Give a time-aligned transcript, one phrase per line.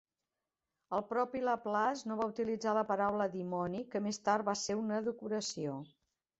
[0.99, 5.07] El propi Laplace no va utilitzar la paraula "dimoni", que més tard va ser una
[5.13, 5.81] decoració.